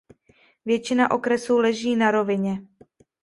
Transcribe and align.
Většina 0.65 1.11
okresu 1.11 1.57
leží 1.57 1.95
na 1.95 2.11
rovině. 2.11 2.61